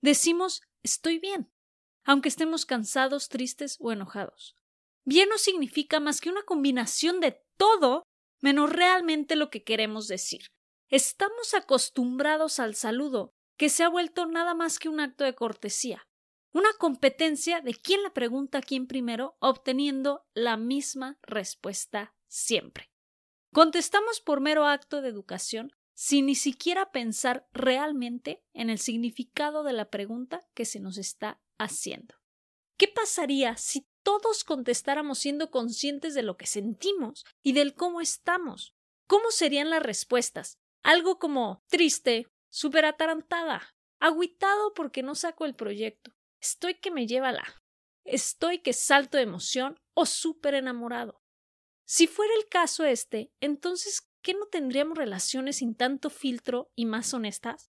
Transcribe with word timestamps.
Decimos 0.00 0.62
estoy 0.82 1.18
bien, 1.18 1.52
aunque 2.04 2.28
estemos 2.28 2.66
cansados, 2.66 3.28
tristes 3.28 3.76
o 3.80 3.92
enojados. 3.92 4.54
Bien 5.04 5.28
no 5.28 5.38
significa 5.38 6.00
más 6.00 6.20
que 6.20 6.30
una 6.30 6.42
combinación 6.42 7.20
de 7.20 7.42
todo 7.56 8.04
menos 8.40 8.70
realmente 8.70 9.36
lo 9.36 9.50
que 9.50 9.64
queremos 9.64 10.08
decir. 10.08 10.48
Estamos 10.88 11.54
acostumbrados 11.54 12.60
al 12.60 12.74
saludo, 12.74 13.32
que 13.56 13.68
se 13.68 13.82
ha 13.82 13.88
vuelto 13.88 14.26
nada 14.26 14.54
más 14.54 14.78
que 14.78 14.88
un 14.88 15.00
acto 15.00 15.24
de 15.24 15.34
cortesía, 15.34 16.06
una 16.52 16.72
competencia 16.78 17.60
de 17.60 17.74
quién 17.74 18.02
le 18.02 18.10
pregunta 18.10 18.58
a 18.58 18.62
quién 18.62 18.86
primero, 18.86 19.36
obteniendo 19.40 20.26
la 20.34 20.56
misma 20.56 21.18
respuesta 21.22 22.14
siempre. 22.28 22.90
Contestamos 23.52 24.20
por 24.20 24.40
mero 24.40 24.66
acto 24.66 25.02
de 25.02 25.08
educación 25.08 25.72
sin 25.96 26.26
ni 26.26 26.34
siquiera 26.34 26.92
pensar 26.92 27.48
realmente 27.54 28.44
en 28.52 28.68
el 28.68 28.78
significado 28.78 29.64
de 29.64 29.72
la 29.72 29.88
pregunta 29.88 30.46
que 30.54 30.66
se 30.66 30.78
nos 30.78 30.98
está 30.98 31.40
haciendo. 31.58 32.14
¿Qué 32.76 32.86
pasaría 32.86 33.56
si 33.56 33.88
todos 34.02 34.44
contestáramos 34.44 35.18
siendo 35.18 35.50
conscientes 35.50 36.12
de 36.12 36.22
lo 36.22 36.36
que 36.36 36.46
sentimos 36.46 37.24
y 37.42 37.54
del 37.54 37.74
cómo 37.74 38.02
estamos? 38.02 38.74
¿Cómo 39.06 39.30
serían 39.30 39.70
las 39.70 39.82
respuestas? 39.82 40.58
Algo 40.82 41.18
como 41.18 41.64
triste, 41.68 42.28
súper 42.50 42.84
atarantada, 42.84 43.74
agüitado 43.98 44.74
porque 44.74 45.02
no 45.02 45.14
saco 45.14 45.46
el 45.46 45.54
proyecto, 45.54 46.12
estoy 46.42 46.74
que 46.74 46.90
me 46.90 47.06
lleva 47.06 47.32
la, 47.32 47.62
estoy 48.04 48.58
que 48.58 48.74
salto 48.74 49.16
de 49.16 49.22
emoción 49.22 49.80
o 49.94 50.04
súper 50.04 50.54
enamorado. 50.54 51.22
Si 51.86 52.06
fuera 52.06 52.34
el 52.34 52.48
caso 52.48 52.84
este, 52.84 53.32
entonces 53.40 54.06
qué 54.26 54.34
no 54.34 54.46
tendríamos 54.46 54.98
relaciones 54.98 55.58
sin 55.58 55.76
tanto 55.76 56.10
filtro 56.10 56.72
y 56.74 56.84
más 56.84 57.14
honestas? 57.14 57.70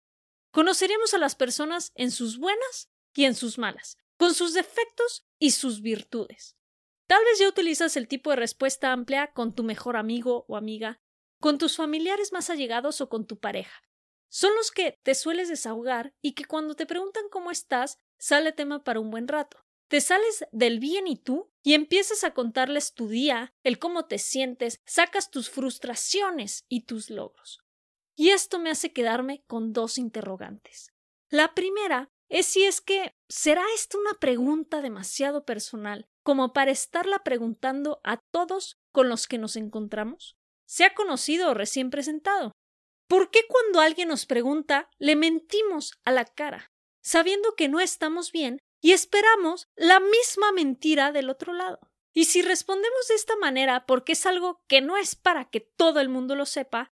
Conoceríamos 0.51 1.13
a 1.13 1.17
las 1.17 1.35
personas 1.35 1.91
en 1.93 2.09
sus 2.09 2.37
buenas 2.37 2.89
y 3.13 3.25
en 3.25 3.35
sus 3.35 3.57
malas, 3.57 3.97
con 4.15 4.33
sus 4.33 4.53
defectos 4.53 5.27
y 5.39 5.51
sus 5.51 5.81
virtudes. 5.81 6.55
Tal 7.05 7.21
vez 7.25 7.39
ya 7.39 7.49
utilizas 7.49 7.97
el 7.97 8.07
tipo 8.07 8.29
de 8.29 8.37
respuesta 8.37 8.93
amplia 8.93 9.33
con 9.33 9.55
tu 9.55 9.63
mejor 9.63 9.97
amigo 9.97 10.45
o 10.47 10.55
amiga, 10.55 11.01
con 11.41 11.57
tus 11.57 11.75
familiares 11.75 12.31
más 12.31 12.49
allegados 12.49 13.01
o 13.01 13.09
con 13.09 13.27
tu 13.27 13.37
pareja. 13.39 13.83
Son 14.29 14.55
los 14.55 14.71
que 14.71 14.97
te 15.03 15.15
sueles 15.15 15.49
desahogar 15.49 16.15
y 16.21 16.31
que 16.31 16.45
cuando 16.45 16.75
te 16.75 16.85
preguntan 16.85 17.27
cómo 17.29 17.51
estás, 17.51 17.99
sale 18.17 18.53
tema 18.53 18.85
para 18.85 19.01
un 19.01 19.11
buen 19.11 19.27
rato. 19.27 19.66
Te 19.87 20.01
sales 20.01 20.45
del 20.51 20.79
bien 20.79 21.07
y 21.07 21.15
tú 21.15 21.49
y 21.63 21.73
empiezas 21.73 22.23
a 22.23 22.33
contarles 22.33 22.93
tu 22.93 23.07
día, 23.07 23.53
el 23.63 23.79
cómo 23.79 24.05
te 24.05 24.19
sientes, 24.19 24.81
sacas 24.85 25.31
tus 25.31 25.49
frustraciones 25.49 26.65
y 26.67 26.85
tus 26.85 27.09
logros. 27.09 27.61
Y 28.15 28.29
esto 28.29 28.59
me 28.59 28.69
hace 28.69 28.91
quedarme 28.91 29.43
con 29.47 29.71
dos 29.71 29.97
interrogantes. 29.97 30.91
La 31.29 31.53
primera 31.53 32.09
es 32.29 32.47
si 32.47 32.65
es 32.65 32.81
que 32.81 33.13
¿será 33.29 33.63
esto 33.75 33.97
una 33.97 34.15
pregunta 34.15 34.81
demasiado 34.81 35.45
personal 35.45 36.07
como 36.23 36.51
para 36.51 36.71
estarla 36.71 37.19
preguntando 37.23 38.01
a 38.03 38.17
todos 38.31 38.77
con 38.91 39.07
los 39.07 39.27
que 39.27 39.37
nos 39.37 39.55
encontramos? 39.55 40.35
¿Se 40.65 40.83
ha 40.83 40.93
conocido 40.93 41.51
o 41.51 41.53
recién 41.53 41.89
presentado? 41.89 42.51
¿Por 43.07 43.31
qué 43.31 43.41
cuando 43.47 43.79
alguien 43.79 44.09
nos 44.09 44.25
pregunta 44.25 44.89
le 44.97 45.15
mentimos 45.15 45.93
a 46.03 46.11
la 46.11 46.25
cara, 46.25 46.73
sabiendo 47.01 47.55
que 47.55 47.69
no 47.69 47.79
estamos 47.79 48.33
bien 48.33 48.59
y 48.81 48.93
esperamos 48.93 49.67
la 49.75 49.99
misma 49.99 50.51
mentira 50.51 51.11
del 51.11 51.29
otro 51.29 51.53
lado. 51.53 51.79
Y 52.13 52.25
si 52.25 52.41
respondemos 52.41 53.07
de 53.07 53.15
esta 53.15 53.35
manera 53.35 53.85
porque 53.85 54.13
es 54.13 54.25
algo 54.25 54.63
que 54.67 54.81
no 54.81 54.97
es 54.97 55.15
para 55.15 55.49
que 55.49 55.59
todo 55.59 55.99
el 55.99 56.09
mundo 56.09 56.35
lo 56.35 56.45
sepa, 56.45 56.91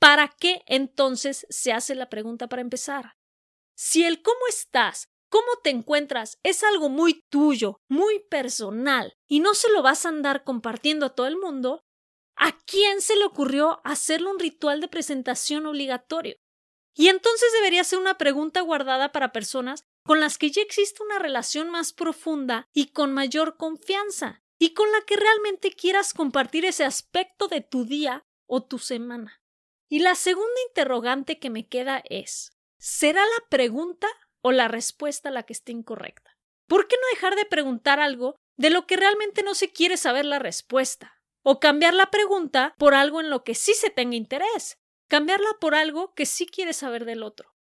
¿para 0.00 0.28
qué 0.28 0.62
entonces 0.66 1.46
se 1.48 1.72
hace 1.72 1.94
la 1.94 2.10
pregunta 2.10 2.48
para 2.48 2.62
empezar? 2.62 3.16
Si 3.76 4.04
el 4.04 4.22
cómo 4.22 4.46
estás, 4.48 5.08
cómo 5.28 5.46
te 5.62 5.70
encuentras 5.70 6.38
es 6.42 6.62
algo 6.62 6.88
muy 6.88 7.24
tuyo, 7.28 7.80
muy 7.88 8.20
personal, 8.28 9.16
y 9.28 9.40
no 9.40 9.54
se 9.54 9.70
lo 9.70 9.82
vas 9.82 10.06
a 10.06 10.10
andar 10.10 10.44
compartiendo 10.44 11.06
a 11.06 11.14
todo 11.14 11.26
el 11.26 11.36
mundo, 11.36 11.84
¿a 12.36 12.58
quién 12.66 13.00
se 13.00 13.16
le 13.16 13.24
ocurrió 13.24 13.80
hacerle 13.84 14.30
un 14.30 14.38
ritual 14.38 14.80
de 14.80 14.88
presentación 14.88 15.66
obligatorio? 15.66 16.36
Y 16.96 17.08
entonces 17.08 17.52
debería 17.52 17.82
ser 17.82 17.98
una 17.98 18.18
pregunta 18.18 18.60
guardada 18.60 19.10
para 19.10 19.32
personas 19.32 19.84
con 20.04 20.20
las 20.20 20.38
que 20.38 20.50
ya 20.50 20.62
existe 20.62 21.02
una 21.02 21.18
relación 21.18 21.70
más 21.70 21.92
profunda 21.92 22.68
y 22.72 22.92
con 22.92 23.12
mayor 23.12 23.56
confianza, 23.56 24.42
y 24.58 24.74
con 24.74 24.90
la 24.92 25.00
que 25.02 25.16
realmente 25.16 25.72
quieras 25.72 26.14
compartir 26.14 26.64
ese 26.64 26.84
aspecto 26.84 27.48
de 27.48 27.60
tu 27.60 27.84
día 27.84 28.24
o 28.46 28.62
tu 28.62 28.78
semana. 28.78 29.42
Y 29.88 30.00
la 30.00 30.14
segunda 30.14 30.60
interrogante 30.68 31.38
que 31.38 31.50
me 31.50 31.66
queda 31.66 32.02
es 32.08 32.52
¿será 32.78 33.22
la 33.22 33.48
pregunta 33.48 34.08
o 34.40 34.52
la 34.52 34.68
respuesta 34.68 35.30
la 35.30 35.44
que 35.44 35.52
esté 35.52 35.72
incorrecta? 35.72 36.38
¿Por 36.66 36.88
qué 36.88 36.96
no 36.96 37.08
dejar 37.14 37.36
de 37.36 37.44
preguntar 37.44 38.00
algo 38.00 38.36
de 38.56 38.70
lo 38.70 38.86
que 38.86 38.96
realmente 38.96 39.42
no 39.42 39.54
se 39.54 39.70
quiere 39.72 39.96
saber 39.96 40.24
la 40.24 40.38
respuesta? 40.38 41.20
O 41.42 41.60
cambiar 41.60 41.94
la 41.94 42.10
pregunta 42.10 42.74
por 42.78 42.94
algo 42.94 43.20
en 43.20 43.28
lo 43.28 43.44
que 43.44 43.54
sí 43.54 43.74
se 43.74 43.90
tenga 43.90 44.16
interés. 44.16 44.78
Cambiarla 45.08 45.50
por 45.60 45.74
algo 45.74 46.14
que 46.14 46.24
sí 46.24 46.46
quieres 46.46 46.76
saber 46.78 47.04
del 47.04 47.22
otro. 47.22 47.53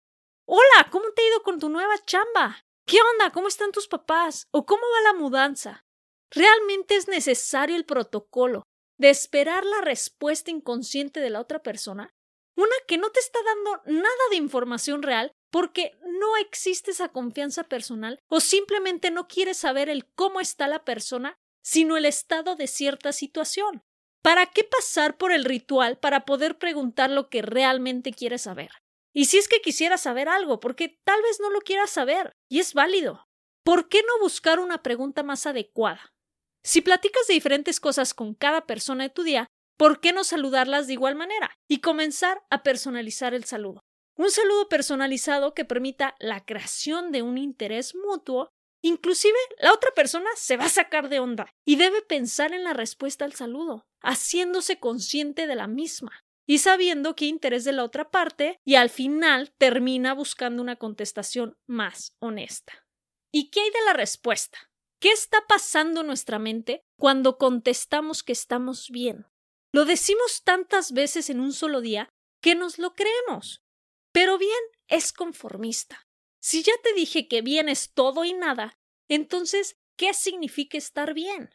Hola, 0.54 0.90
¿cómo 0.92 1.06
te 1.16 1.22
ha 1.22 1.28
ido 1.28 1.44
con 1.44 1.62
tu 1.62 1.70
nueva 1.70 1.98
chamba? 2.06 2.66
¿Qué 2.86 2.98
onda? 3.14 3.32
¿Cómo 3.32 3.48
están 3.48 3.72
tus 3.72 3.88
papás? 3.88 4.50
¿O 4.52 4.66
cómo 4.66 4.82
va 4.82 5.14
la 5.14 5.18
mudanza? 5.18 5.86
¿Realmente 6.30 6.98
es 6.98 7.08
necesario 7.08 7.78
el 7.78 7.86
protocolo 7.86 8.64
de 8.98 9.10
esperar 9.12 9.64
la 9.64 9.80
respuesta 9.80 10.52
inconsciente 10.52 11.22
de 11.22 11.30
la 11.30 11.40
otra 11.40 11.64
persona? 11.64 12.14
Una 12.58 12.76
que 12.86 12.98
no 12.98 13.12
te 13.12 13.22
está 13.22 13.40
dando 13.46 13.82
nada 13.86 14.24
de 14.30 14.36
información 14.36 15.04
real 15.04 15.32
porque 15.52 15.98
no 16.04 16.36
existe 16.36 16.92
esa 16.92 17.08
confianza 17.08 17.64
personal 17.64 18.20
o 18.28 18.42
simplemente 18.42 19.10
no 19.10 19.30
quieres 19.30 19.56
saber 19.56 19.88
el 19.88 20.06
cómo 20.16 20.42
está 20.42 20.68
la 20.68 20.84
persona, 20.84 21.38
sino 21.64 21.96
el 21.96 22.04
estado 22.04 22.58
de 22.58 22.68
cierta 22.68 23.14
situación. 23.14 23.84
¿Para 24.22 24.48
qué 24.48 24.66
pasar 24.66 25.18
por 25.18 25.32
el 25.32 25.46
ritual 25.46 25.98
para 25.98 26.26
poder 26.26 26.58
preguntar 26.58 27.10
lo 27.10 27.30
que 27.30 27.42
realmente 27.42 28.12
quieres 28.12 28.42
saber? 28.42 28.81
Y 29.14 29.26
si 29.26 29.38
es 29.38 29.48
que 29.48 29.62
quisieras 29.62 30.02
saber 30.02 30.30
algo, 30.30 30.60
porque 30.60 31.00
tal 31.04 31.22
vez 31.22 31.40
no 31.40 31.50
lo 31.50 31.62
quieras 31.62 31.90
saber, 31.90 32.34
y 32.50 32.60
es 32.60 32.74
válido. 32.74 33.28
¿Por 33.64 33.90
qué 33.90 34.02
no 34.04 34.20
buscar 34.20 34.60
una 34.60 34.82
pregunta 34.82 35.24
más 35.24 35.46
adecuada? 35.46 36.14
Si 36.64 36.82
platicas 36.82 37.28
de 37.28 37.34
diferentes 37.34 37.80
cosas 37.80 38.14
con 38.14 38.34
cada 38.34 38.66
persona 38.66 39.04
de 39.04 39.10
tu 39.10 39.24
día, 39.24 39.48
¿por 39.78 40.00
qué 40.00 40.14
no 40.14 40.24
saludarlas 40.24 40.88
de 40.88 40.94
igual 40.94 41.16
manera? 41.16 41.52
Y 41.68 41.80
comenzar 41.80 42.44
a 42.50 42.64
personalizar 42.64 43.34
el 43.34 43.46
saludo. 43.46 43.82
Un 44.18 44.30
saludo 44.32 44.70
personalizado 44.70 45.54
que 45.54 45.66
permita 45.66 46.16
la 46.20 46.46
creación 46.46 47.12
de 47.12 47.22
un 47.22 47.38
interés 47.38 47.96
mutuo 47.96 48.50
Inclusive 48.84 49.38
la 49.60 49.74
otra 49.74 49.92
persona 49.92 50.30
se 50.36 50.58
va 50.58 50.66
a 50.66 50.70
sacar 50.70 51.08
de 51.10 51.20
onda 51.20 51.54
y 51.66 51.76
debe 51.76 52.02
pensar 52.02 52.52
en 52.54 52.64
la 52.64 52.74
respuesta 52.74 53.26
al 53.26 53.34
saludo, 53.34 53.86
haciéndose 54.02 54.80
consciente 54.80 55.46
de 55.46 55.56
la 55.56 55.68
misma 55.68 56.24
y 56.52 56.58
sabiendo 56.58 57.16
qué 57.16 57.28
interés 57.28 57.64
de 57.64 57.72
la 57.72 57.86
otra 57.86 58.12
parte 58.12 58.60
y 58.66 58.76
al 58.76 58.90
final 58.90 59.54
termina 59.58 60.14
buscando 60.14 60.62
una 60.62 60.76
contestación 60.76 61.58
más 61.66 62.18
honesta. 62.20 62.86
¿Y 63.32 63.52
qué 63.52 63.62
hay 63.62 63.70
de 63.70 63.86
la 63.86 63.94
respuesta? 63.94 64.70
¿Qué 65.00 65.14
está 65.14 65.46
pasando 65.48 66.02
en 66.02 66.08
nuestra 66.08 66.40
mente 66.40 66.84
cuando 67.00 67.38
contestamos 67.38 68.22
que 68.22 68.34
estamos 68.34 68.90
bien? 68.90 69.28
Lo 69.72 69.86
decimos 69.86 70.44
tantas 70.44 70.92
veces 70.92 71.30
en 71.30 71.40
un 71.40 71.54
solo 71.54 71.80
día 71.80 72.10
que 72.42 72.54
nos 72.54 72.80
lo 72.80 72.96
creemos. 72.96 73.64
Pero 74.12 74.38
bien 74.38 74.52
es 74.90 75.14
conformista. 75.14 76.06
Si 76.42 76.64
ya 76.64 76.74
te 76.84 76.92
dije 76.92 77.30
que 77.30 77.42
bien 77.42 77.70
es 77.70 77.94
todo 77.94 78.26
y 78.26 78.34
nada, 78.34 78.78
entonces, 79.08 79.78
¿qué 79.96 80.14
significa 80.14 80.78
estar 80.78 81.14
bien? 81.14 81.50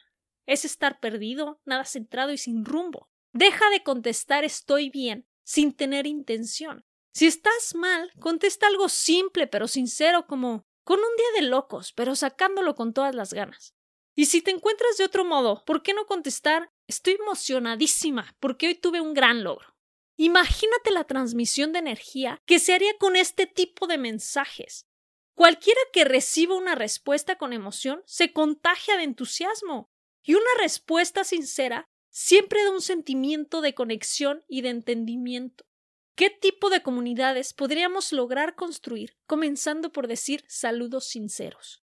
Es 0.47 0.65
estar 0.65 1.01
perdido, 1.01 1.61
nada 1.67 1.85
centrado 1.85 2.33
y 2.33 2.39
sin 2.39 2.65
rumbo. 2.65 3.11
Deja 3.37 3.69
de 3.69 3.83
contestar 3.83 4.45
estoy 4.45 4.89
bien 4.89 5.29
sin 5.45 5.75
tener 5.75 6.07
intención. 6.07 6.87
Si 7.13 7.27
estás 7.27 7.75
mal, 7.75 8.11
contesta 8.19 8.67
algo 8.67 8.89
simple 8.89 9.47
pero 9.47 9.69
sincero 9.69 10.27
como 10.27 10.65
con 10.85 11.01
un 11.01 11.17
día 11.19 11.43
de 11.43 11.49
locos, 11.49 11.93
pero 11.93 12.17
sacándolo 12.17 12.75
con 12.75 12.95
todas 12.95 13.15
las 13.15 13.35
ganas. 13.35 13.75
Y 14.15 14.25
si 14.27 14.41
te 14.41 14.53
encuentras 14.53 14.97
de 14.97 15.05
otro 15.05 15.27
modo, 15.27 15.65
¿por 15.67 15.83
qué 15.83 15.93
no 15.93 16.07
contestar 16.07 16.71
estoy 16.87 17.19
emocionadísima 17.21 18.35
porque 18.41 18.69
hoy 18.69 18.75
tuve 18.75 19.03
un 19.03 19.13
gran 19.13 19.45
logro? 19.45 19.77
Imagínate 20.17 20.91
la 20.91 21.05
transmisión 21.05 21.75
de 21.75 21.81
energía 21.81 22.41
que 22.47 22.59
se 22.59 22.73
haría 22.73 22.97
con 22.97 23.17
este 23.17 23.47
tipo 23.47 23.87
de 23.87 23.99
mensajes. 23.99 24.87
Cualquiera 25.35 25.81
que 25.93 26.07
reciba 26.07 26.57
una 26.57 26.75
respuesta 26.75 27.37
con 27.37 27.53
emoción 27.53 28.03
se 28.07 28.33
contagia 28.33 28.97
de 28.97 29.03
entusiasmo. 29.03 29.91
Y 30.23 30.35
una 30.35 30.51
respuesta 30.59 31.23
sincera 31.23 31.87
siempre 32.19 32.65
da 32.65 32.71
un 32.71 32.81
sentimiento 32.81 33.61
de 33.61 33.75
conexión 33.75 34.43
y 34.49 34.63
de 34.63 34.71
entendimiento. 34.71 35.67
¿Qué 36.15 36.31
tipo 36.31 36.71
de 36.71 36.83
comunidades 36.83 37.53
podríamos 37.53 38.11
lograr 38.11 38.55
construir 38.55 39.19
comenzando 39.27 39.93
por 39.93 40.09
decir 40.09 40.43
saludos 40.49 41.09
sinceros? 41.09 41.85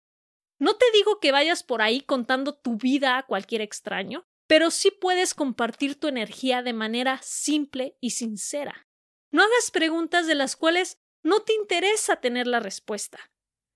No 0.60 0.76
te 0.76 0.86
digo 0.94 1.18
que 1.18 1.32
vayas 1.32 1.64
por 1.64 1.82
ahí 1.82 2.02
contando 2.02 2.54
tu 2.54 2.76
vida 2.76 3.18
a 3.18 3.26
cualquier 3.26 3.60
extraño, 3.60 4.24
pero 4.46 4.70
sí 4.70 4.92
puedes 4.92 5.34
compartir 5.34 5.98
tu 5.98 6.06
energía 6.06 6.62
de 6.62 6.74
manera 6.74 7.18
simple 7.24 7.96
y 8.00 8.10
sincera. 8.10 8.86
No 9.32 9.42
hagas 9.42 9.72
preguntas 9.72 10.28
de 10.28 10.36
las 10.36 10.54
cuales 10.54 11.00
no 11.24 11.42
te 11.42 11.54
interesa 11.54 12.20
tener 12.20 12.46
la 12.46 12.60
respuesta. 12.60 13.18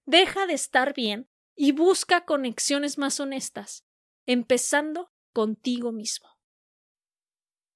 Deja 0.06 0.46
de 0.46 0.54
estar 0.54 0.94
bien 0.94 1.28
y 1.56 1.72
busca 1.72 2.24
conexiones 2.24 2.96
más 2.96 3.18
honestas, 3.18 3.84
empezando 4.24 5.10
contigo 5.32 5.90
mismo. 5.90 6.33